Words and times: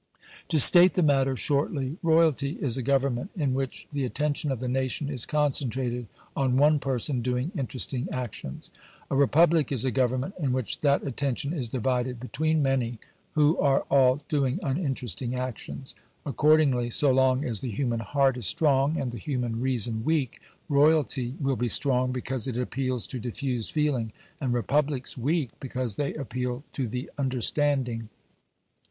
To 0.47 0.57
state 0.57 0.95
the 0.95 1.03
matter 1.03 1.35
shortly, 1.35 1.99
royalty 2.01 2.53
is 2.59 2.75
a 2.75 2.81
government 2.81 3.29
in 3.35 3.53
which 3.53 3.87
the 3.93 4.03
attention 4.03 4.51
of 4.51 4.59
the 4.59 4.67
nation 4.67 5.09
is 5.11 5.27
concentrated 5.27 6.07
on 6.35 6.57
one 6.57 6.79
person 6.79 7.21
doing 7.21 7.51
interesting 7.55 8.07
actions. 8.11 8.71
A 9.11 9.15
Republic 9.15 9.71
is 9.71 9.85
a 9.85 9.91
government 9.91 10.33
in 10.39 10.53
which 10.53 10.79
that 10.81 11.05
attention 11.05 11.53
is 11.53 11.69
divided 11.69 12.19
between 12.19 12.63
many, 12.63 12.97
who 13.35 13.59
are 13.59 13.81
all 13.91 14.21
doing 14.27 14.59
uninteresting 14.63 15.35
actions. 15.35 15.93
Accordingly, 16.25 16.89
so 16.89 17.11
long 17.11 17.45
as 17.45 17.61
the 17.61 17.69
human 17.69 17.99
heart 17.99 18.37
is 18.37 18.47
strong 18.47 18.97
and 18.97 19.11
the 19.11 19.19
human 19.19 19.61
reason 19.61 20.03
weak, 20.03 20.41
royalty 20.67 21.35
will 21.39 21.55
be 21.55 21.67
strong 21.69 22.11
because 22.11 22.47
it 22.47 22.57
appeals 22.57 23.05
to 23.05 23.19
diffused 23.19 23.71
feeling, 23.71 24.11
and 24.41 24.51
Republics 24.51 25.15
weak 25.15 25.51
because 25.59 25.93
they 25.93 26.15
appeal 26.15 26.63
to 26.73 26.87
the 26.87 27.11
understanding. 27.19 28.09